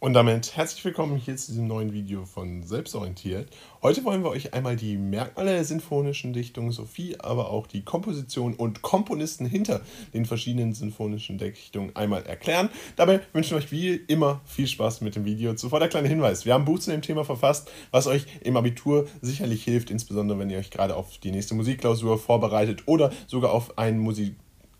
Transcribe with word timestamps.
Und 0.00 0.12
damit 0.12 0.56
herzlich 0.56 0.84
willkommen 0.84 1.16
hier 1.16 1.36
zu 1.36 1.48
diesem 1.48 1.66
neuen 1.66 1.92
Video 1.92 2.24
von 2.24 2.62
Selbstorientiert. 2.62 3.48
Heute 3.82 4.04
wollen 4.04 4.22
wir 4.22 4.30
euch 4.30 4.54
einmal 4.54 4.76
die 4.76 4.96
Merkmale 4.96 5.50
der 5.50 5.64
sinfonischen 5.64 6.32
Dichtung 6.32 6.70
sowie 6.70 7.16
aber 7.18 7.50
auch 7.50 7.66
die 7.66 7.82
Komposition 7.82 8.54
und 8.54 8.80
Komponisten 8.80 9.44
hinter 9.44 9.80
den 10.14 10.24
verschiedenen 10.24 10.72
sinfonischen 10.72 11.36
Dichtungen 11.36 11.96
einmal 11.96 12.24
erklären. 12.26 12.68
Dabei 12.94 13.22
wünschen 13.32 13.50
wir 13.50 13.56
euch 13.56 13.72
wie 13.72 13.96
immer 13.96 14.40
viel 14.44 14.68
Spaß 14.68 15.00
mit 15.00 15.16
dem 15.16 15.24
Video. 15.24 15.54
Zuvor 15.54 15.80
der 15.80 15.88
kleine 15.88 16.06
Hinweis, 16.06 16.46
wir 16.46 16.54
haben 16.54 16.62
ein 16.62 16.66
Buch 16.66 16.78
zu 16.78 16.92
dem 16.92 17.02
Thema 17.02 17.24
verfasst, 17.24 17.68
was 17.90 18.06
euch 18.06 18.24
im 18.42 18.56
Abitur 18.56 19.08
sicherlich 19.20 19.64
hilft, 19.64 19.90
insbesondere 19.90 20.38
wenn 20.38 20.48
ihr 20.48 20.58
euch 20.58 20.70
gerade 20.70 20.94
auf 20.94 21.18
die 21.18 21.32
nächste 21.32 21.56
Musikklausur 21.56 22.18
vorbereitet 22.18 22.84
oder 22.86 23.10
sogar 23.26 23.50
auf 23.50 23.76
einen 23.78 23.98
Musik 23.98 24.36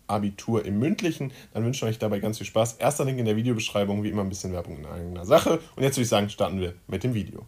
Abitur 0.09 0.65
im 0.65 0.79
Mündlichen. 0.79 1.31
Dann 1.53 1.65
wünsche 1.65 1.85
ich 1.85 1.91
euch 1.91 1.99
dabei 1.99 2.19
ganz 2.19 2.37
viel 2.37 2.47
Spaß. 2.47 2.73
Erster 2.73 3.05
Link 3.05 3.19
in 3.19 3.25
der 3.25 3.35
Videobeschreibung, 3.35 4.03
wie 4.03 4.09
immer 4.09 4.23
ein 4.23 4.29
bisschen 4.29 4.53
Werbung 4.53 4.77
in 4.77 4.85
eigener 4.85 5.25
Sache. 5.25 5.59
Und 5.75 5.83
jetzt 5.83 5.97
würde 5.97 6.03
ich 6.03 6.09
sagen, 6.09 6.29
starten 6.29 6.59
wir 6.59 6.73
mit 6.87 7.03
dem 7.03 7.13
Video. 7.13 7.45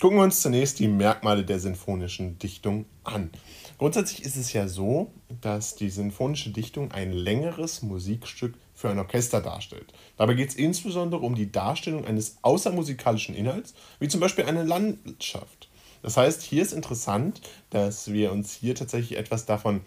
Gucken 0.00 0.16
wir 0.16 0.24
uns 0.24 0.40
zunächst 0.40 0.78
die 0.78 0.88
Merkmale 0.88 1.44
der 1.44 1.60
sinfonischen 1.60 2.38
Dichtung 2.38 2.86
an. 3.04 3.28
Grundsätzlich 3.76 4.24
ist 4.24 4.36
es 4.36 4.54
ja 4.54 4.66
so, 4.66 5.12
dass 5.42 5.74
die 5.74 5.90
sinfonische 5.90 6.50
Dichtung 6.50 6.90
ein 6.90 7.12
längeres 7.12 7.82
Musikstück 7.82 8.54
für 8.72 8.88
ein 8.88 8.98
Orchester 8.98 9.42
darstellt. 9.42 9.92
Dabei 10.16 10.32
geht 10.32 10.48
es 10.48 10.54
insbesondere 10.54 11.20
um 11.20 11.34
die 11.34 11.52
Darstellung 11.52 12.06
eines 12.06 12.38
außermusikalischen 12.40 13.34
Inhalts, 13.34 13.74
wie 13.98 14.08
zum 14.08 14.20
Beispiel 14.20 14.46
eine 14.46 14.64
Landschaft. 14.64 15.68
Das 16.00 16.16
heißt, 16.16 16.40
hier 16.40 16.62
ist 16.62 16.72
interessant, 16.72 17.42
dass 17.68 18.10
wir 18.10 18.32
uns 18.32 18.54
hier 18.54 18.74
tatsächlich 18.74 19.18
etwas 19.18 19.44
davon 19.44 19.82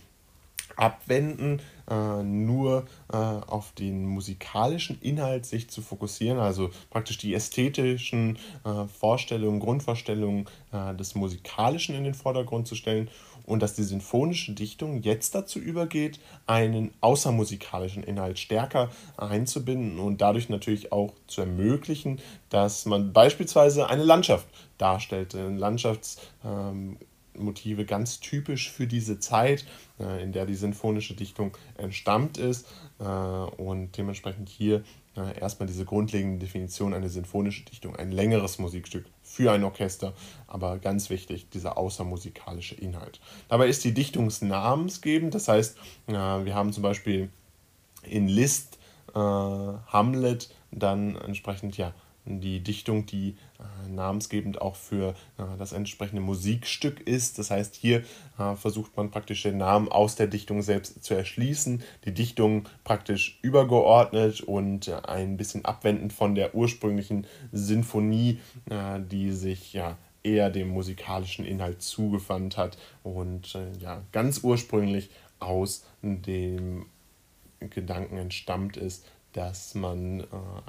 abwenden, 0.76 1.62
äh, 1.90 2.24
nur 2.24 2.86
äh, 3.12 3.18
auf 3.18 3.74
den 3.74 4.06
musikalischen 4.06 5.00
Inhalt 5.02 5.46
sich 5.46 5.70
zu 5.70 5.82
fokussieren, 5.82 6.40
also 6.40 6.70
praktisch 6.90 7.18
die 7.18 7.34
ästhetischen 7.34 8.38
äh, 8.64 8.86
Vorstellungen, 8.88 9.60
Grundvorstellungen 9.60 10.46
äh, 10.72 10.96
des 10.96 11.16
Musikalischen 11.16 11.96
in 11.96 12.04
den 12.04 12.14
Vordergrund 12.14 12.68
zu 12.68 12.76
stellen 12.76 13.10
und 13.46 13.62
dass 13.62 13.74
die 13.74 13.84
sinfonische 13.84 14.54
Dichtung 14.54 15.02
jetzt 15.02 15.36
dazu 15.36 15.60
übergeht, 15.60 16.20
einen 16.48 16.94
außermusikalischen 17.02 18.04
Inhalt 18.04 18.40
stärker 18.40 18.90
einzubinden 19.18 20.00
und 20.00 20.22
dadurch 20.22 20.50
natürlich 20.50 20.92
auch 20.92 21.14
zu 21.28 21.42
ermöglichen, 21.42 22.20
dass 22.50 22.86
man 22.86 23.14
beispielsweise 23.14 23.90
eine 23.90 24.04
Landschaft 24.04 24.48
darstellt, 24.78 25.36
eine 25.36 25.60
Landschafts- 25.60 26.20
ähm, 26.46 26.98
Motive 27.38 27.86
ganz 27.86 28.20
typisch 28.20 28.72
für 28.72 28.88
diese 28.88 29.20
Zeit, 29.20 29.66
äh, 30.00 30.24
in 30.24 30.32
der 30.32 30.46
die 30.46 30.56
sinfonische 30.56 31.14
Dichtung 31.14 31.58
entstammt 31.78 32.38
ist 32.38 32.68
äh, 33.00 33.04
und 33.04 33.98
dementsprechend 33.98 34.50
hier 34.50 34.84
äh, 35.16 35.40
erstmal 35.40 35.68
diese 35.68 35.86
grundlegende 35.86 36.40
Definition 36.40 36.94
eine 36.94 37.10
sinfonische 37.10 37.64
Dichtung, 37.66 37.96
ein 37.96 38.12
längeres 38.12 38.60
Musikstück 38.60 39.06
für 39.22 39.52
ein 39.52 39.64
Orchester, 39.64 40.14
aber 40.48 40.80
ganz 40.80 41.10
wichtig, 41.10 41.50
dieser 41.50 41.78
außermusikalische 41.78 42.76
Inhalt. 42.76 43.20
Dabei 43.50 43.68
ist 43.68 43.84
die 43.84 43.94
Dichtung 43.94 44.32
namensgebend, 44.42 45.36
das 45.36 45.48
heißt, 45.48 45.78
wir 46.08 46.56
haben 46.56 46.74
zum 46.74 46.84
Beispiel 46.84 47.30
in 48.04 48.28
Liszt 48.28 48.80
Hamlet 49.14 50.50
dann 50.72 51.16
entsprechend 51.16 51.78
ja 51.78 51.94
die 52.26 52.62
Dichtung, 52.62 53.06
die 53.06 53.36
äh, 53.60 53.90
namensgebend 53.90 54.62
auch 54.62 54.76
für 54.76 55.10
äh, 55.38 55.44
das 55.58 55.74
entsprechende 55.74 56.22
Musikstück 56.22 57.02
ist. 57.02 57.40
Das 57.40 57.52
heißt, 57.52 57.76
hier 57.76 58.04
äh, 58.38 58.56
versucht 58.56 58.96
man 58.96 59.12
praktisch 59.12 59.44
den 59.44 59.58
Namen 59.58 59.90
aus 59.90 60.16
der 60.16 60.28
Dichtung 60.28 60.62
selbst 60.62 61.04
zu 61.04 61.14
erschließen, 61.14 61.84
die 62.06 62.14
Dichtung 62.14 62.68
praktisch 62.84 63.40
übergeordnet 63.42 64.42
und 64.42 64.88
äh, 64.88 65.02
ein 65.04 65.38
bisschen 65.38 65.66
abwendend 65.66 66.14
von 66.14 66.36
der 66.36 66.56
ursprünglichen 66.56 67.28
Sinfonie, 67.52 68.40
äh, 68.70 69.00
die 69.00 69.32
sich 69.32 69.74
ja 69.74 69.98
eher 70.24 70.50
dem 70.50 70.70
musikalischen 70.70 71.46
Inhalt 71.46 71.82
zugewandt 71.82 72.58
hat 72.58 72.78
und 73.04 73.56
äh, 73.56 73.78
ja 73.80 74.02
ganz 74.14 74.40
ursprünglich 74.44 75.10
aus 75.40 75.86
dem 76.02 76.86
Gedanken 77.60 78.18
entstammt 78.18 78.78
ist, 78.78 79.06
dass 79.34 79.76
man 79.76 80.22
äh, 80.22 80.26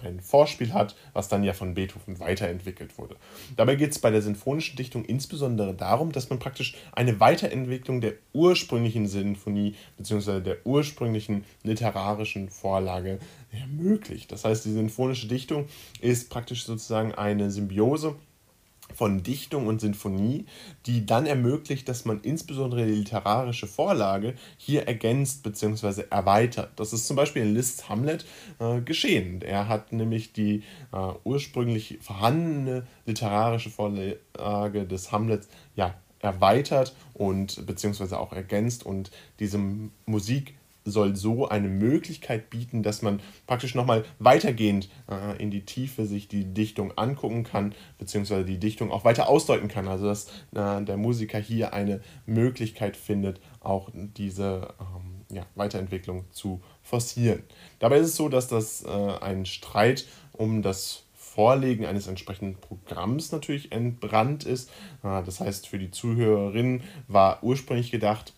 ein 0.06 0.20
Vorspiel 0.20 0.72
hat, 0.72 0.96
was 1.12 1.28
dann 1.28 1.44
ja 1.44 1.52
von 1.52 1.74
Beethoven 1.74 2.18
weiterentwickelt 2.18 2.98
wurde. 2.98 3.16
Dabei 3.56 3.76
geht 3.76 3.92
es 3.92 3.98
bei 3.98 4.10
der 4.10 4.22
sinfonischen 4.22 4.76
Dichtung 4.76 5.04
insbesondere 5.04 5.74
darum, 5.74 6.12
dass 6.12 6.30
man 6.30 6.38
praktisch 6.38 6.74
eine 6.92 7.20
Weiterentwicklung 7.20 8.00
der 8.00 8.14
ursprünglichen 8.32 9.06
Sinfonie 9.06 9.74
bzw. 9.96 10.40
der 10.40 10.66
ursprünglichen 10.66 11.44
literarischen 11.62 12.48
Vorlage 12.48 13.18
ermöglicht. 13.52 14.32
Das 14.32 14.44
heißt, 14.44 14.64
die 14.64 14.72
sinfonische 14.72 15.28
Dichtung 15.28 15.66
ist 16.00 16.30
praktisch 16.30 16.64
sozusagen 16.64 17.14
eine 17.14 17.50
Symbiose 17.50 18.16
von 18.92 19.22
Dichtung 19.22 19.66
und 19.66 19.80
Sinfonie, 19.80 20.46
die 20.86 21.06
dann 21.06 21.26
ermöglicht, 21.26 21.88
dass 21.88 22.04
man 22.04 22.20
insbesondere 22.20 22.86
die 22.86 22.92
literarische 22.92 23.66
Vorlage 23.66 24.34
hier 24.56 24.86
ergänzt 24.86 25.42
bzw. 25.42 26.04
erweitert. 26.10 26.70
Das 26.76 26.92
ist 26.92 27.06
zum 27.06 27.16
Beispiel 27.16 27.42
in 27.42 27.54
Liszt's 27.54 27.88
Hamlet 27.88 28.26
äh, 28.58 28.80
geschehen. 28.80 29.42
Er 29.42 29.68
hat 29.68 29.92
nämlich 29.92 30.32
die 30.32 30.62
äh, 30.92 31.12
ursprünglich 31.24 31.98
vorhandene 32.00 32.86
literarische 33.06 33.70
Vorlage 33.70 34.86
des 34.86 35.12
Hamlets 35.12 35.48
ja, 35.74 35.94
erweitert 36.20 36.94
und 37.12 37.66
beziehungsweise 37.66 38.18
auch 38.18 38.32
ergänzt 38.32 38.84
und 38.84 39.10
diese 39.38 39.58
Musik 40.06 40.54
soll 40.84 41.16
so 41.16 41.48
eine 41.48 41.68
Möglichkeit 41.68 42.50
bieten, 42.50 42.82
dass 42.82 43.02
man 43.02 43.20
praktisch 43.46 43.74
nochmal 43.74 44.04
weitergehend 44.18 44.88
äh, 45.10 45.40
in 45.42 45.50
die 45.50 45.64
Tiefe 45.64 46.06
sich 46.06 46.28
die 46.28 46.44
Dichtung 46.44 46.92
angucken 46.96 47.44
kann, 47.44 47.74
beziehungsweise 47.98 48.44
die 48.44 48.58
Dichtung 48.58 48.90
auch 48.90 49.04
weiter 49.04 49.28
ausdeuten 49.28 49.68
kann. 49.68 49.88
Also 49.88 50.06
dass 50.06 50.28
äh, 50.54 50.82
der 50.84 50.96
Musiker 50.96 51.38
hier 51.38 51.72
eine 51.72 52.00
Möglichkeit 52.26 52.96
findet, 52.96 53.40
auch 53.60 53.90
diese 53.94 54.74
ähm, 54.80 55.34
ja, 55.34 55.46
Weiterentwicklung 55.54 56.24
zu 56.30 56.60
forcieren. 56.82 57.42
Dabei 57.78 57.98
ist 57.98 58.08
es 58.08 58.16
so, 58.16 58.28
dass 58.28 58.48
das 58.48 58.84
äh, 58.84 58.88
ein 58.88 59.46
Streit 59.46 60.06
um 60.32 60.62
das 60.62 61.04
Vorlegen 61.14 61.84
eines 61.84 62.06
entsprechenden 62.06 62.56
Programms 62.60 63.32
natürlich 63.32 63.72
entbrannt 63.72 64.44
ist. 64.44 64.70
Äh, 65.02 65.22
das 65.24 65.40
heißt, 65.40 65.66
für 65.66 65.78
die 65.78 65.90
Zuhörerinnen 65.90 66.82
war 67.08 67.42
ursprünglich 67.42 67.90
gedacht, 67.90 68.34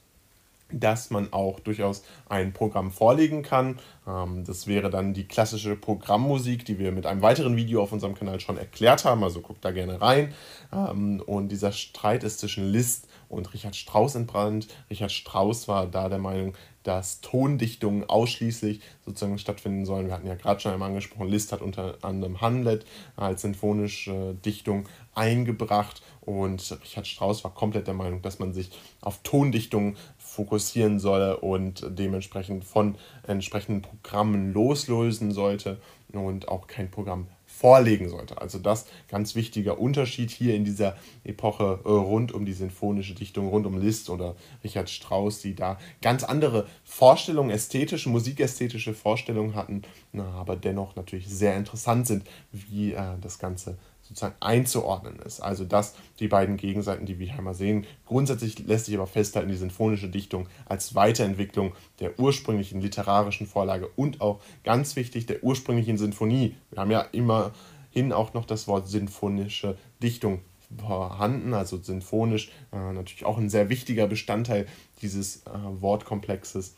dass 0.72 1.10
man 1.10 1.32
auch 1.32 1.60
durchaus 1.60 2.02
ein 2.28 2.52
Programm 2.52 2.90
vorlegen 2.90 3.42
kann. 3.42 3.78
Ähm, 4.06 4.44
das 4.44 4.66
wäre 4.66 4.90
dann 4.90 5.14
die 5.14 5.28
klassische 5.28 5.76
Programmmusik, 5.76 6.64
die 6.64 6.78
wir 6.78 6.92
mit 6.92 7.06
einem 7.06 7.22
weiteren 7.22 7.56
Video 7.56 7.82
auf 7.82 7.92
unserem 7.92 8.14
Kanal 8.14 8.40
schon 8.40 8.58
erklärt 8.58 9.04
haben. 9.04 9.22
Also 9.22 9.40
guckt 9.40 9.64
da 9.64 9.70
gerne 9.70 10.00
rein. 10.00 10.34
Ähm, 10.72 11.22
und 11.24 11.48
dieser 11.48 11.72
Streit 11.72 12.24
ist 12.24 12.40
zwischen 12.40 12.70
Liszt 12.70 13.08
und 13.28 13.52
Richard 13.54 13.76
Strauss 13.76 14.14
entbrannt. 14.14 14.68
Richard 14.90 15.12
Strauss 15.12 15.68
war 15.68 15.86
da 15.86 16.08
der 16.08 16.18
Meinung, 16.18 16.54
dass 16.82 17.20
Tondichtungen 17.20 18.08
ausschließlich 18.08 18.80
sozusagen 19.04 19.38
stattfinden 19.38 19.84
sollen. 19.84 20.06
Wir 20.06 20.14
hatten 20.14 20.28
ja 20.28 20.36
gerade 20.36 20.60
schon 20.60 20.72
einmal 20.72 20.90
angesprochen, 20.90 21.28
Liszt 21.28 21.52
hat 21.52 21.60
unter 21.60 21.98
anderem 22.02 22.40
Hamlet 22.40 22.86
als 23.16 23.42
sinfonische 23.42 24.36
Dichtung 24.44 24.88
eingebracht 25.14 26.02
und 26.26 26.78
Richard 26.82 27.06
Strauss 27.06 27.44
war 27.44 27.54
komplett 27.54 27.86
der 27.86 27.94
Meinung, 27.94 28.20
dass 28.20 28.38
man 28.38 28.52
sich 28.52 28.70
auf 29.00 29.20
Tondichtungen 29.22 29.96
fokussieren 30.18 30.98
solle 30.98 31.38
und 31.38 31.86
dementsprechend 31.88 32.64
von 32.64 32.96
entsprechenden 33.26 33.80
Programmen 33.80 34.52
loslösen 34.52 35.30
sollte 35.30 35.80
und 36.12 36.48
auch 36.48 36.66
kein 36.66 36.90
Programm 36.90 37.28
vorlegen 37.46 38.08
sollte. 38.08 38.40
Also 38.40 38.58
das 38.58 38.86
ganz 39.08 39.34
wichtiger 39.34 39.78
Unterschied 39.78 40.30
hier 40.30 40.54
in 40.54 40.64
dieser 40.64 40.96
Epoche 41.24 41.80
äh, 41.84 41.88
rund 41.88 42.32
um 42.32 42.44
die 42.44 42.52
sinfonische 42.52 43.14
Dichtung, 43.14 43.48
rund 43.48 43.64
um 43.64 43.78
Liszt 43.78 44.10
oder 44.10 44.34
Richard 44.62 44.90
Strauss, 44.90 45.40
die 45.40 45.54
da 45.54 45.78
ganz 46.02 46.22
andere 46.22 46.66
Vorstellungen, 46.84 47.50
ästhetische, 47.50 48.10
musikästhetische 48.10 48.92
Vorstellungen 48.92 49.54
hatten, 49.54 49.82
aber 50.12 50.56
dennoch 50.56 50.96
natürlich 50.96 51.28
sehr 51.28 51.56
interessant 51.56 52.06
sind, 52.06 52.26
wie 52.52 52.92
äh, 52.92 53.16
das 53.22 53.38
Ganze 53.38 53.78
sozusagen 54.08 54.36
einzuordnen 54.40 55.18
ist. 55.20 55.40
Also 55.40 55.64
das, 55.64 55.94
die 56.20 56.28
beiden 56.28 56.56
Gegenseiten, 56.56 57.06
die 57.06 57.18
wir 57.18 57.32
hier 57.32 57.42
mal 57.42 57.54
sehen. 57.54 57.86
Grundsätzlich 58.06 58.58
lässt 58.60 58.86
sich 58.86 58.94
aber 58.94 59.06
festhalten, 59.06 59.48
die 59.48 59.56
sinfonische 59.56 60.08
Dichtung 60.08 60.48
als 60.64 60.94
Weiterentwicklung 60.94 61.72
der 62.00 62.18
ursprünglichen 62.18 62.80
literarischen 62.80 63.46
Vorlage 63.46 63.88
und 63.96 64.20
auch 64.20 64.40
ganz 64.64 64.96
wichtig 64.96 65.26
der 65.26 65.42
ursprünglichen 65.42 65.98
Sinfonie. 65.98 66.54
Wir 66.70 66.80
haben 66.80 66.90
ja 66.90 67.00
immerhin 67.12 68.12
auch 68.12 68.34
noch 68.34 68.44
das 68.44 68.68
Wort 68.68 68.88
sinfonische 68.88 69.76
Dichtung 70.02 70.40
vorhanden, 70.78 71.54
also 71.54 71.80
sinfonisch 71.80 72.50
äh, 72.72 72.92
natürlich 72.92 73.24
auch 73.24 73.38
ein 73.38 73.50
sehr 73.50 73.68
wichtiger 73.68 74.06
Bestandteil 74.06 74.66
dieses 75.02 75.38
äh, 75.46 75.50
Wortkomplexes. 75.80 76.74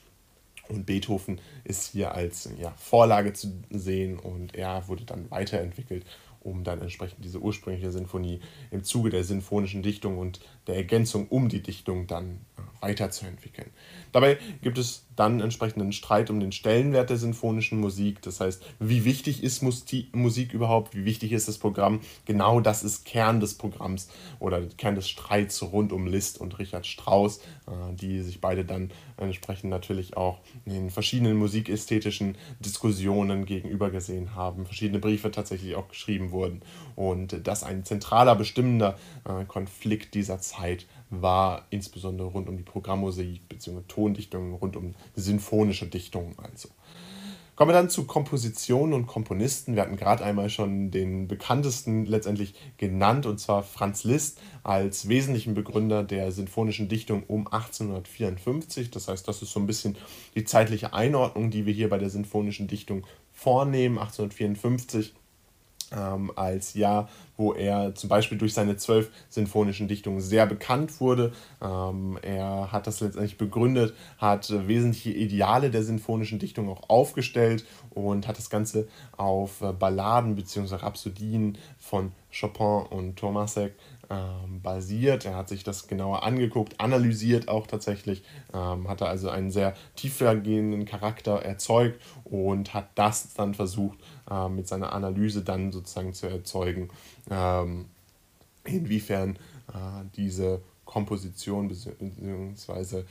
Und 0.69 0.85
Beethoven 0.85 1.41
ist 1.65 1.93
hier 1.93 2.15
als 2.15 2.51
ja, 2.59 2.75
Vorlage 2.77 3.33
zu 3.33 3.51
sehen 3.71 4.19
und 4.19 4.55
er 4.55 4.87
wurde 4.87 5.05
dann 5.05 5.31
weiterentwickelt 5.31 6.05
um 6.49 6.65
dann 6.65 6.81
entsprechend 6.81 7.25
diese 7.25 7.41
ursprüngliche 7.41 7.91
Sinfonie 7.91 8.41
im 8.71 8.85
Zuge 8.85 9.11
der 9.11 9.25
sinfonischen 9.25 9.83
Dichtung 9.83 10.19
und 10.19 10.41
der 10.67 10.77
Ergänzung 10.77 11.29
um 11.29 11.49
die 11.49 11.63
Dichtung 11.63 12.07
dann 12.07 12.41
äh, 12.57 12.83
weiterzuentwickeln. 12.83 13.71
Dabei 14.13 14.39
gibt 14.63 14.79
es 14.79 15.08
dann 15.19 15.41
entsprechend 15.41 15.83
einen 15.83 15.93
Streit 15.93 16.31
um 16.31 16.41
den 16.41 16.53
Stellenwert 16.53 17.11
der 17.11 17.17
sinfonischen 17.17 17.81
Musik. 17.81 18.23
Das 18.23 18.41
heißt, 18.41 18.63
wie 18.79 19.05
wichtig 19.05 19.43
ist 19.43 19.63
Musik 19.63 20.53
überhaupt? 20.53 20.95
Wie 20.95 21.05
wichtig 21.05 21.33
ist 21.33 21.49
das 21.49 21.59
Programm? 21.59 22.01
Genau 22.25 22.61
das 22.61 22.83
ist 22.83 23.05
Kern 23.05 23.41
des 23.41 23.55
Programms 23.55 24.09
oder 24.39 24.61
Kern 24.77 24.95
des 24.95 25.09
Streits 25.09 25.63
rund 25.63 25.93
um 25.93 26.07
Liszt 26.07 26.41
und 26.41 26.59
Richard 26.59 26.87
Strauss, 26.87 27.39
äh, 27.67 27.95
die 27.95 28.23
sich 28.23 28.41
beide 28.41 28.65
dann 28.65 28.91
entsprechend 29.17 29.71
natürlich 29.71 30.17
auch 30.17 30.39
in 30.65 30.91
verschiedenen 30.91 31.37
musikästhetischen 31.37 32.37
Diskussionen 32.61 33.45
gegenüber 33.45 33.91
gesehen 33.91 34.35
haben. 34.35 34.67
Verschiedene 34.67 35.01
Briefe 35.01 35.31
tatsächlich 35.31 35.75
auch 35.75 35.89
geschrieben 35.89 36.31
wurden 36.31 36.63
und 36.95 37.47
das 37.47 37.65
ein 37.65 37.85
zentraler, 37.85 38.37
bestimmender 38.37 38.99
äh, 39.25 39.45
Konflikt 39.45 40.15
dieser 40.15 40.41
Zeit 40.41 40.87
war 41.11 41.67
insbesondere 41.71 42.29
rund 42.29 42.49
um 42.49 42.57
die 42.57 42.63
Programmmusik 42.63 43.49
bzw. 43.49 43.81
Tondichtungen, 43.89 44.55
rund 44.55 44.77
um 44.77 44.95
sinfonische 45.15 45.87
Dichtungen 45.87 46.35
also. 46.39 46.69
Kommen 47.59 47.71
wir 47.71 47.75
dann 47.75 47.91
zu 47.91 48.05
Kompositionen 48.05 48.95
und 48.95 49.09
Komponisten. 49.09 49.75
Wir 49.75 49.83
hatten 49.83 49.97
gerade 49.97 50.25
einmal 50.25 50.49
schon 50.49 50.93
den 50.93 51.27
bekanntesten 51.27 52.07
letztendlich 52.07 52.55
genannt, 52.77 53.27
und 53.27 53.41
zwar 53.41 53.65
Franz 53.65 54.05
Liszt 54.05 54.41
als 54.63 55.09
wesentlichen 55.09 55.55
Begründer 55.55 56.05
der 56.05 56.31
sinfonischen 56.31 56.87
Dichtung 56.87 57.25
um 57.25 57.49
1854. 57.49 58.93
Das 58.93 59.09
heißt, 59.09 59.27
das 59.27 59.43
ist 59.43 59.51
so 59.51 59.59
ein 59.59 59.67
bisschen 59.67 59.97
die 60.37 60.45
zeitliche 60.45 60.93
Einordnung, 60.93 61.51
die 61.51 61.67
wir 61.67 61.73
hier 61.73 61.89
bei 61.89 61.99
der 61.99 62.11
sinfonischen 62.11 62.69
Dichtung 62.69 63.05
vornehmen. 63.33 63.99
1854 63.99 65.15
ähm, 65.97 66.33
als 66.37 66.75
Jahr, 66.75 67.09
wo 67.37 67.53
er 67.53 67.95
zum 67.95 68.09
Beispiel 68.09 68.39
durch 68.39 68.55
seine 68.55 68.77
zwölf 68.77 69.11
sinfonischen 69.29 69.89
Dichtungen 69.89 70.21
sehr 70.21 70.47
bekannt 70.47 71.01
wurde. 71.01 71.33
Ähm, 71.63 72.19
er 72.23 72.73
hat 72.73 72.87
das 72.87 73.01
letztendlich 73.01 73.39
begründet, 73.39 73.95
hat 74.19 74.51
wesentliche 74.67 75.11
Ideale 75.11 75.71
der 75.71 75.83
sinfonischen 75.83 76.39
Dichtung 76.39 76.69
auch 76.69 76.89
aufgestellt 76.89 77.65
und 77.91 78.27
hat 78.27 78.39
das 78.39 78.51
Ganze 78.51 78.89
auf 79.17 79.61
äh, 79.61 79.73
Balladen 79.73 80.35
bzw. 80.35 80.77
Rhapsodien 80.77 81.59
von 81.79 82.13
Chopin 82.39 82.87
und 82.91 83.17
Tomasek 83.17 83.75
ähm, 84.11 84.61
basiert. 84.63 85.25
Er 85.25 85.37
hat 85.37 85.49
sich 85.49 85.65
das 85.65 85.87
genauer 85.87 86.23
angeguckt, 86.23 86.81
analysiert 86.81 87.49
auch 87.49 87.67
tatsächlich, 87.67 88.23
ähm, 88.55 88.89
hatte 88.89 89.07
also 89.07 89.29
einen 89.29 89.51
sehr 89.51 89.75
tiefergehenden 89.97 90.85
Charakter 90.85 91.43
erzeugt 91.43 92.01
und 92.25 92.75
hat 92.75 92.89
das 92.95 93.35
dann 93.35 93.55
versucht, 93.55 93.99
äh, 94.31 94.49
mit 94.49 94.67
seiner 94.69 94.93
Analyse 94.93 95.43
dann 95.43 95.73
sozusagen 95.73 96.15
zu 96.15 96.27
erzeugen, 96.27 96.89
ähm, 97.31 97.87
inwiefern 98.65 99.37
äh, 99.69 100.05
diese 100.17 100.63
Komposition 100.89 101.69
bzw. 101.69 102.99
Ähm, 102.99 103.05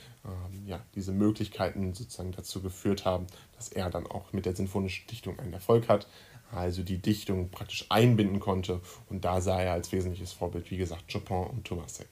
ja, 0.66 0.80
diese 0.96 1.12
Möglichkeiten 1.12 1.94
sozusagen 1.94 2.32
dazu 2.32 2.62
geführt 2.62 3.06
haben, 3.06 3.28
dass 3.58 3.70
er 3.70 3.90
dann 3.90 4.08
auch 4.08 4.32
mit 4.32 4.46
der 4.46 4.56
sinfonischen 4.56 5.08
Dichtung 5.08 5.38
einen 5.40 5.54
Erfolg 5.54 5.90
hat 5.90 6.08
also 6.52 6.84
die 6.84 6.98
Dichtung 7.00 7.50
praktisch 7.50 7.86
einbinden 7.90 8.40
konnte. 8.40 8.82
Und 9.10 9.26
da 9.26 9.42
sah 9.42 9.62
er 9.62 9.74
als 9.74 9.92
wesentliches 9.92 10.34
Vorbild, 10.34 10.72
wie 10.72 10.78
gesagt, 10.78 11.12
Chopin 11.12 11.48
und 11.48 11.66
Tomasek. 11.66 12.08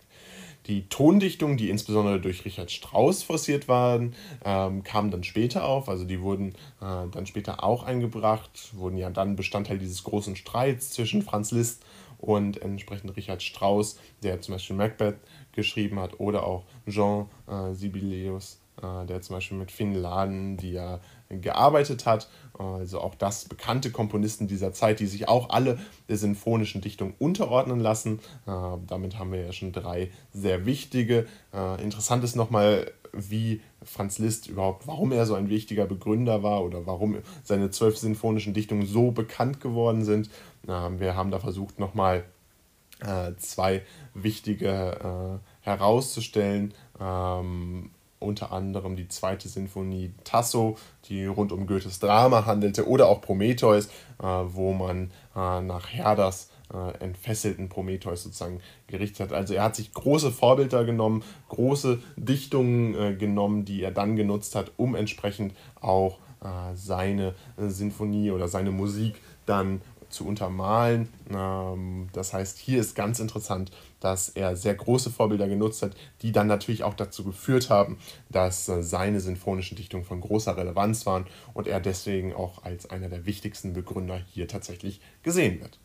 Die 0.67 0.89
Tondichtungen, 0.89 1.57
die 1.57 1.69
insbesondere 1.69 2.19
durch 2.19 2.43
Richard 2.43 2.71
Strauss 2.71 3.21
forciert 3.21 3.67
waren, 3.67 4.15
ähm, 4.43 4.83
kamen 4.83 5.11
dann 5.11 5.23
später 5.23 5.65
auf. 5.65 5.87
Also 5.89 6.05
die 6.05 6.21
wurden 6.21 6.49
äh, 6.81 7.07
dann 7.11 7.27
später 7.27 7.63
auch 7.63 7.83
eingebracht, 7.83 8.73
wurden 8.73 8.97
ja 8.97 9.11
dann 9.11 9.35
Bestandteil 9.35 9.77
dieses 9.77 10.03
großen 10.03 10.35
Streits 10.35 10.89
zwischen 10.89 11.21
Franz 11.21 11.51
Liszt 11.51 11.85
und 12.17 12.61
entsprechend 12.61 13.15
Richard 13.15 13.43
Strauss, 13.43 13.99
der 14.23 14.41
zum 14.41 14.55
Beispiel 14.55 14.75
Macbeth 14.75 15.17
geschrieben 15.51 15.99
hat, 15.99 16.19
oder 16.19 16.47
auch 16.47 16.65
Jean 16.89 17.27
äh, 17.47 17.73
Sibelius, 17.75 18.59
äh, 18.81 19.05
der 19.05 19.21
zum 19.21 19.35
Beispiel 19.35 19.57
mit 19.57 19.71
Finn 19.71 19.93
Laden, 19.93 20.57
die 20.57 20.71
ja 20.71 20.99
gearbeitet 21.29 22.05
hat. 22.05 22.27
Also 22.57 23.01
auch 23.01 23.15
das 23.15 23.45
bekannte 23.45 23.91
Komponisten 23.91 24.47
dieser 24.47 24.71
Zeit, 24.71 24.99
die 24.99 25.07
sich 25.07 25.27
auch 25.27 25.49
alle 25.49 25.77
der 26.07 26.17
sinfonischen 26.17 26.81
Dichtung 26.81 27.13
unterordnen 27.19 27.79
lassen. 27.79 28.19
Äh, 28.47 28.51
damit 28.87 29.19
haben 29.19 29.31
wir 29.31 29.45
ja 29.45 29.51
schon 29.51 29.71
drei 29.71 30.11
sehr 30.31 30.65
wichtige. 30.65 31.25
Äh, 31.53 31.83
interessant 31.83 32.23
ist 32.23 32.35
nochmal, 32.35 32.91
wie 33.11 33.61
Franz 33.83 34.19
Liszt 34.19 34.47
überhaupt, 34.47 34.87
warum 34.87 35.11
er 35.11 35.25
so 35.25 35.35
ein 35.35 35.49
wichtiger 35.49 35.85
Begründer 35.85 36.43
war 36.43 36.63
oder 36.63 36.85
warum 36.85 37.17
seine 37.43 37.71
zwölf 37.71 37.97
sinfonischen 37.97 38.53
Dichtungen 38.53 38.85
so 38.85 39.11
bekannt 39.11 39.59
geworden 39.59 40.03
sind. 40.03 40.29
Äh, 40.67 40.99
wir 40.99 41.15
haben 41.15 41.31
da 41.31 41.39
versucht 41.39 41.79
nochmal 41.79 42.23
zwei 43.37 43.81
wichtige 44.13 45.41
herauszustellen. 45.59 46.73
Ähm, 46.97 47.91
unter 48.19 48.51
anderem 48.51 48.95
die 48.95 49.07
zweite 49.07 49.47
Sinfonie 49.49 50.13
Tasso, 50.23 50.77
die 51.05 51.25
rund 51.25 51.51
um 51.51 51.67
Goethes 51.67 51.99
Drama 51.99 52.45
handelte, 52.45 52.87
oder 52.87 53.07
auch 53.07 53.21
Prometheus, 53.21 53.87
äh, 54.19 54.23
wo 54.23 54.73
man 54.73 55.11
äh, 55.35 55.61
nach 55.61 55.89
Herders 55.89 56.49
äh, 56.73 56.97
entfesselten 57.03 57.69
Prometheus 57.69 58.23
sozusagen 58.23 58.61
gerichtet 58.87 59.27
hat. 59.27 59.33
Also 59.33 59.53
er 59.53 59.63
hat 59.63 59.75
sich 59.75 59.93
große 59.93 60.31
Vorbilder 60.31 60.85
genommen, 60.85 61.23
große 61.49 61.99
Dichtungen 62.15 63.17
genommen, 63.17 63.65
die 63.65 63.83
er 63.83 63.91
dann 63.91 64.15
genutzt 64.15 64.55
hat, 64.55 64.71
um 64.77 64.95
entsprechend 64.95 65.53
auch 65.81 66.17
seine 66.75 67.33
Sinfonie 67.57 68.29
oder 68.29 68.47
seine 68.47 68.69
Musik 68.69 69.19
dann 69.47 69.81
zu 70.15 70.25
untermalen. 70.25 71.09
Ähm, 71.29 72.07
das 72.13 72.33
heißt, 72.33 72.57
hier 72.57 72.79
ist 72.79 72.95
ganz 72.95 73.19
interessant, 73.19 73.71
dass 73.99 74.29
er 74.29 74.55
sehr 74.55 74.73
große 74.73 75.11
Vorbilder 75.11 75.47
genutzt 75.47 75.81
hat, 75.83 75.95
die 76.21 76.31
dann 76.31 76.47
natürlich 76.47 76.83
auch 76.83 76.93
dazu 76.93 77.23
geführt 77.23 77.69
haben, 77.69 77.97
dass 78.29 78.67
äh, 78.69 78.81
seine 78.81 79.19
sinfonischen 79.19 79.77
Dichtungen 79.77 80.05
von 80.05 80.21
großer 80.21 80.57
Relevanz 80.57 81.05
waren 81.05 81.25
und 81.53 81.67
er 81.67 81.79
deswegen 81.79 82.33
auch 82.33 82.63
als 82.63 82.89
einer 82.89 83.09
der 83.09 83.25
wichtigsten 83.25 83.73
Begründer 83.73 84.19
hier 84.33 84.47
tatsächlich 84.47 85.01
gesehen 85.21 85.61
wird. 85.61 85.79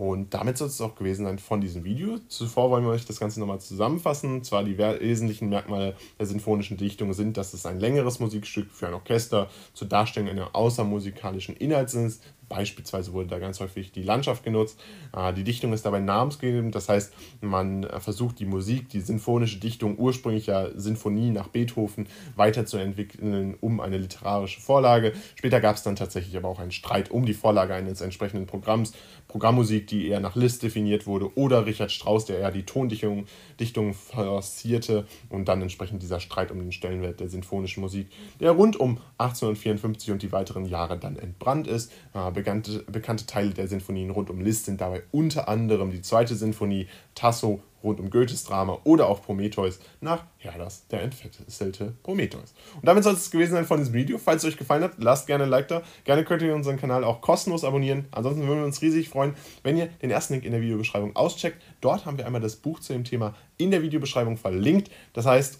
Und 0.00 0.32
damit 0.32 0.56
soll 0.56 0.68
es 0.68 0.80
auch 0.80 0.94
gewesen 0.94 1.26
sein 1.26 1.38
von 1.38 1.60
diesem 1.60 1.84
Video. 1.84 2.16
Zuvor 2.28 2.70
wollen 2.70 2.84
wir 2.84 2.90
euch 2.90 3.04
das 3.04 3.20
Ganze 3.20 3.38
nochmal 3.38 3.60
zusammenfassen. 3.60 4.42
Zwar 4.42 4.64
die 4.64 4.78
wesentlichen 4.78 5.50
Merkmale 5.50 5.94
der 6.18 6.24
sinfonischen 6.24 6.78
Dichtung 6.78 7.12
sind, 7.12 7.36
dass 7.36 7.52
es 7.52 7.66
ein 7.66 7.78
längeres 7.78 8.18
Musikstück 8.18 8.70
für 8.70 8.86
ein 8.86 8.94
Orchester 8.94 9.50
zur 9.74 9.88
Darstellung 9.88 10.30
einer 10.30 10.56
außermusikalischen 10.56 11.54
Inhalts 11.54 11.92
ist, 11.92 12.22
Beispielsweise 12.50 13.14
wurde 13.14 13.28
da 13.28 13.38
ganz 13.38 13.60
häufig 13.60 13.92
die 13.92 14.02
Landschaft 14.02 14.42
genutzt. 14.42 14.78
Ah, 15.12 15.32
die 15.32 15.44
Dichtung 15.44 15.72
ist 15.72 15.86
dabei 15.86 16.00
namensgebend, 16.00 16.74
das 16.74 16.88
heißt, 16.88 17.14
man 17.40 17.86
versucht 18.00 18.40
die 18.40 18.44
Musik, 18.44 18.88
die 18.90 19.00
sinfonische 19.00 19.58
Dichtung 19.58 19.96
ursprünglicher 19.96 20.72
Sinfonie 20.78 21.30
nach 21.30 21.48
Beethoven 21.48 22.08
weiterzuentwickeln, 22.36 23.56
um 23.60 23.80
eine 23.80 23.98
literarische 23.98 24.60
Vorlage. 24.60 25.12
Später 25.36 25.60
gab 25.60 25.76
es 25.76 25.84
dann 25.84 25.96
tatsächlich 25.96 26.36
aber 26.36 26.48
auch 26.48 26.58
einen 26.58 26.72
Streit 26.72 27.10
um 27.10 27.24
die 27.24 27.34
Vorlage 27.34 27.72
eines 27.72 28.00
entsprechenden 28.00 28.46
Programms. 28.46 28.92
Programmmusik, 29.28 29.86
die 29.86 30.08
eher 30.08 30.18
nach 30.18 30.34
Liszt 30.34 30.64
definiert 30.64 31.06
wurde, 31.06 31.36
oder 31.36 31.64
Richard 31.64 31.92
Strauss, 31.92 32.24
der 32.24 32.40
eher 32.40 32.50
die 32.50 32.64
Tondichtung 32.64 33.26
Dichtung 33.60 33.94
forcierte 33.94 35.06
und 35.28 35.46
dann 35.46 35.62
entsprechend 35.62 36.02
dieser 36.02 36.18
Streit 36.18 36.50
um 36.50 36.58
den 36.58 36.72
Stellenwert 36.72 37.20
der 37.20 37.28
sinfonischen 37.28 37.80
Musik, 37.80 38.08
der 38.40 38.50
rund 38.50 38.76
um 38.76 38.98
1854 39.18 40.10
und 40.10 40.22
die 40.22 40.32
weiteren 40.32 40.64
Jahre 40.64 40.98
dann 40.98 41.16
entbrannt 41.16 41.68
ist. 41.68 41.92
Ah, 42.12 42.34
bekannte, 42.40 42.84
bekannte 42.90 43.26
Teile 43.26 43.50
der 43.50 43.68
Sinfonien 43.68 44.10
rund 44.10 44.30
um 44.30 44.40
Liszt 44.40 44.64
sind 44.64 44.80
dabei 44.80 45.02
unter 45.12 45.48
anderem 45.48 45.90
die 45.90 46.00
zweite 46.00 46.34
Sinfonie, 46.34 46.88
Tasso 47.14 47.60
rund 47.82 48.00
um 48.00 48.10
Goethes 48.10 48.44
Drama 48.44 48.78
oder 48.84 49.08
auch 49.08 49.22
Prometheus 49.22 49.78
nach 50.00 50.24
Herders, 50.38 50.86
der 50.88 51.02
entfesselte 51.02 51.94
Prometheus. 52.02 52.54
Und 52.74 52.86
damit 52.86 53.04
soll 53.04 53.14
es 53.14 53.30
gewesen 53.30 53.52
sein 53.52 53.64
von 53.64 53.78
diesem 53.78 53.94
Video. 53.94 54.18
Falls 54.18 54.42
es 54.42 54.50
euch 54.50 54.56
gefallen 54.58 54.82
hat, 54.82 54.92
lasst 54.98 55.26
gerne 55.26 55.44
ein 55.44 55.50
Like 55.50 55.68
da. 55.68 55.82
Gerne 56.04 56.24
könnt 56.24 56.42
ihr 56.42 56.54
unseren 56.54 56.78
Kanal 56.78 57.04
auch 57.04 57.20
kostenlos 57.20 57.64
abonnieren. 57.64 58.06
Ansonsten 58.10 58.46
würden 58.46 58.60
wir 58.60 58.66
uns 58.66 58.82
riesig 58.82 59.08
freuen, 59.08 59.34
wenn 59.62 59.76
ihr 59.76 59.86
den 59.86 60.10
ersten 60.10 60.34
Link 60.34 60.44
in 60.44 60.52
der 60.52 60.60
Videobeschreibung 60.60 61.16
auscheckt. 61.16 61.62
Dort 61.80 62.04
haben 62.06 62.18
wir 62.18 62.26
einmal 62.26 62.42
das 62.42 62.56
Buch 62.56 62.80
zu 62.80 62.92
dem 62.92 63.04
Thema 63.04 63.34
in 63.56 63.70
der 63.70 63.82
Videobeschreibung 63.82 64.36
verlinkt. 64.36 64.90
Das 65.12 65.26
heißt, 65.26 65.58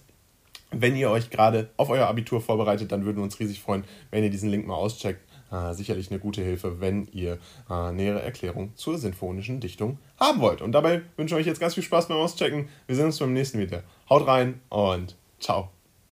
wenn 0.72 0.96
ihr 0.96 1.10
euch 1.10 1.30
gerade 1.30 1.70
auf 1.76 1.90
euer 1.90 2.06
Abitur 2.06 2.40
vorbereitet, 2.40 2.92
dann 2.92 3.04
würden 3.04 3.16
wir 3.16 3.24
uns 3.24 3.40
riesig 3.40 3.60
freuen, 3.60 3.84
wenn 4.10 4.24
ihr 4.24 4.30
diesen 4.30 4.50
Link 4.50 4.66
mal 4.66 4.74
auscheckt 4.74 5.20
äh, 5.50 5.74
sicherlich 5.74 6.10
eine 6.10 6.20
gute 6.20 6.42
Hilfe, 6.42 6.80
wenn 6.80 7.06
ihr 7.12 7.38
äh, 7.68 7.92
nähere 7.92 8.22
Erklärungen 8.22 8.72
zur 8.76 8.98
sinfonischen 8.98 9.60
Dichtung 9.60 9.98
haben 10.18 10.40
wollt. 10.40 10.62
Und 10.62 10.72
dabei 10.72 11.02
wünsche 11.16 11.34
ich 11.34 11.40
euch 11.40 11.46
jetzt 11.46 11.60
ganz 11.60 11.74
viel 11.74 11.82
Spaß 11.82 12.08
beim 12.08 12.18
Auschecken. 12.18 12.68
Wir 12.86 12.96
sehen 12.96 13.06
uns 13.06 13.18
beim 13.18 13.32
nächsten 13.32 13.58
Video. 13.58 13.80
Haut 14.08 14.26
rein 14.26 14.60
und 14.68 15.16
ciao. 15.38 15.79